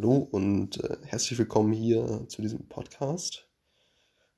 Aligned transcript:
Hallo 0.00 0.28
und 0.30 0.78
äh, 0.84 0.96
herzlich 1.06 1.40
willkommen 1.40 1.72
hier 1.72 2.28
zu 2.28 2.40
diesem 2.40 2.68
Podcast. 2.68 3.48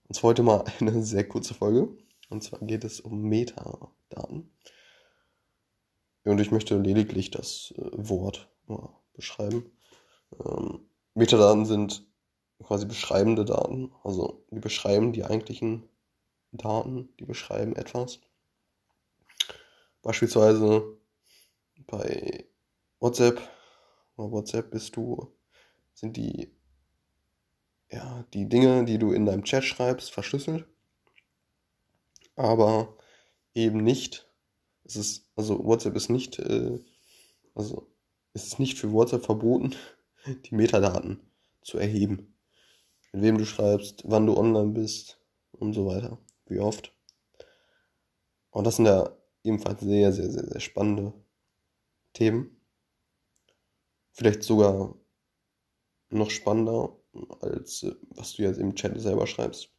Und 0.08 0.14
zwar 0.14 0.30
heute 0.30 0.42
mal 0.42 0.64
eine 0.80 1.02
sehr 1.02 1.28
kurze 1.28 1.52
Folge. 1.52 1.86
Und 2.30 2.42
zwar 2.42 2.60
geht 2.60 2.82
es 2.82 2.98
um 2.98 3.20
Metadaten. 3.24 4.50
Und 6.24 6.40
ich 6.40 6.50
möchte 6.50 6.78
lediglich 6.78 7.30
das 7.30 7.74
äh, 7.76 7.90
Wort 7.92 8.48
ja, 8.70 8.88
beschreiben. 9.12 9.70
Ähm, 10.42 10.88
Metadaten 11.12 11.66
sind 11.66 12.06
quasi 12.62 12.86
beschreibende 12.86 13.44
Daten. 13.44 13.92
Also 14.02 14.46
die 14.50 14.60
beschreiben 14.60 15.12
die 15.12 15.26
eigentlichen 15.26 15.86
Daten, 16.52 17.10
die 17.20 17.26
beschreiben 17.26 17.76
etwas. 17.76 18.18
Beispielsweise 20.00 20.96
bei 21.86 22.46
WhatsApp. 22.98 23.42
Bei 24.16 24.24
WhatsApp 24.30 24.70
bist 24.70 24.96
du 24.96 25.30
sind 26.00 26.16
die, 26.16 26.50
ja, 27.90 28.24
die 28.32 28.48
Dinge, 28.48 28.84
die 28.84 28.98
du 28.98 29.12
in 29.12 29.26
deinem 29.26 29.44
Chat 29.44 29.64
schreibst, 29.64 30.10
verschlüsselt. 30.10 30.66
Aber 32.36 32.96
eben 33.54 33.84
nicht, 33.84 34.26
es 34.84 34.96
ist, 34.96 35.30
also 35.36 35.62
WhatsApp 35.64 35.94
ist 35.94 36.08
nicht, 36.08 36.38
äh, 36.38 36.78
also 37.54 37.86
es 38.32 38.46
ist 38.46 38.58
nicht 38.58 38.78
für 38.78 38.92
WhatsApp 38.92 39.24
verboten, 39.24 39.76
die 40.46 40.54
Metadaten 40.54 41.20
zu 41.62 41.78
erheben. 41.78 42.34
Mit 43.12 43.22
wem 43.22 43.38
du 43.38 43.44
schreibst, 43.44 44.04
wann 44.06 44.26
du 44.26 44.36
online 44.36 44.72
bist 44.72 45.20
und 45.52 45.74
so 45.74 45.86
weiter. 45.86 46.18
Wie 46.46 46.60
oft. 46.60 46.94
Und 48.50 48.66
das 48.66 48.76
sind 48.76 48.86
ja 48.86 49.14
ebenfalls 49.44 49.80
sehr, 49.80 50.12
sehr, 50.12 50.30
sehr, 50.30 50.46
sehr 50.46 50.60
spannende 50.60 51.12
Themen. 52.12 52.56
Vielleicht 54.12 54.42
sogar 54.42 54.94
noch 56.10 56.30
spannender, 56.30 56.96
als 57.40 57.82
äh, 57.82 57.94
was 58.10 58.34
du 58.34 58.42
jetzt 58.42 58.58
im 58.58 58.74
Chat 58.74 59.00
selber 59.00 59.26
schreibst. 59.26 59.70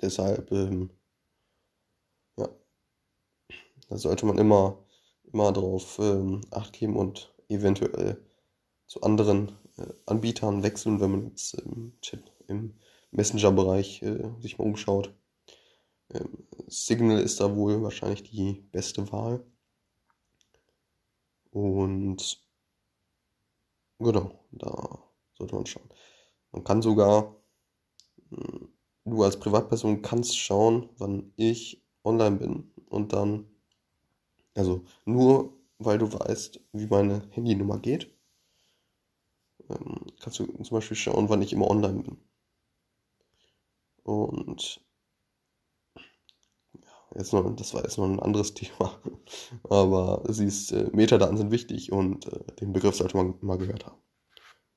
Deshalb, 0.00 0.50
ähm, 0.52 0.90
ja, 2.36 2.48
da 3.88 3.98
sollte 3.98 4.26
man 4.26 4.38
immer, 4.38 4.84
immer 5.32 5.52
darauf 5.52 5.98
ähm, 5.98 6.40
acht 6.50 6.72
geben 6.72 6.96
und 6.96 7.34
eventuell 7.48 8.24
zu 8.86 9.02
anderen 9.02 9.52
äh, 9.78 9.86
Anbietern 10.06 10.62
wechseln, 10.62 11.00
wenn 11.00 11.10
man 11.10 11.26
jetzt 11.28 11.54
im 11.54 11.92
Chat, 12.00 12.32
im 12.48 12.74
Messenger-Bereich 13.12 14.02
äh, 14.02 14.30
sich 14.40 14.58
mal 14.58 14.64
umschaut. 14.64 15.14
Ähm, 16.10 16.46
Signal 16.66 17.20
ist 17.20 17.40
da 17.40 17.54
wohl 17.54 17.82
wahrscheinlich 17.82 18.22
die 18.24 18.54
beste 18.72 19.10
Wahl. 19.12 19.44
Und 21.50 22.42
genau, 23.98 24.44
da 24.50 24.98
sollte 25.42 25.54
man 25.56 25.66
schauen. 25.66 25.88
Man 26.52 26.64
kann 26.64 26.82
sogar, 26.82 27.36
hm, 28.30 28.68
du 29.04 29.22
als 29.22 29.38
Privatperson 29.38 30.02
kannst 30.02 30.38
schauen, 30.38 30.88
wann 30.98 31.32
ich 31.36 31.82
online 32.04 32.36
bin 32.36 32.72
und 32.88 33.12
dann, 33.12 33.46
also 34.54 34.84
nur 35.04 35.52
weil 35.78 35.98
du 35.98 36.12
weißt, 36.12 36.60
wie 36.72 36.86
meine 36.86 37.28
Handynummer 37.30 37.78
geht, 37.78 38.10
ähm, 39.68 40.06
kannst 40.20 40.38
du 40.38 40.46
zum 40.46 40.76
Beispiel 40.76 40.96
schauen, 40.96 41.28
wann 41.28 41.42
ich 41.42 41.52
immer 41.52 41.68
online 41.70 42.02
bin. 42.02 42.18
Und 44.04 44.80
ja, 46.74 47.16
jetzt 47.18 47.32
noch, 47.32 47.54
das 47.56 47.74
war 47.74 47.82
jetzt 47.82 47.98
noch 47.98 48.04
ein 48.04 48.20
anderes 48.20 48.54
Thema. 48.54 49.00
Aber 49.68 50.22
siehst, 50.28 50.72
äh, 50.72 50.90
Metadaten 50.92 51.36
sind 51.36 51.50
wichtig 51.50 51.92
und 51.92 52.26
äh, 52.26 52.54
den 52.60 52.72
Begriff 52.72 52.96
sollte 52.96 53.16
man 53.16 53.34
mal 53.40 53.58
gehört 53.58 53.86
haben. 53.86 54.00